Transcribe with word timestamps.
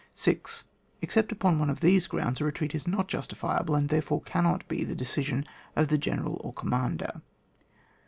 6. 0.15 0.63
Except 1.03 1.31
upon 1.31 1.59
one 1.59 1.69
of 1.69 1.79
these 1.79 2.07
grounds 2.07 2.41
a 2.41 2.43
retreat 2.43 2.73
is 2.73 2.87
not 2.87 3.07
justifiable, 3.07 3.75
and, 3.75 3.89
therefore, 3.89 4.21
cannot 4.23 4.67
be 4.67 4.83
the 4.83 4.95
decision 4.95 5.45
of 5.75 5.89
the 5.89 5.97
general 5.99 6.41
or 6.43 6.51
commander. 6.53 7.21